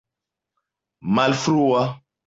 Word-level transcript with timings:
malfrua 1.13 1.83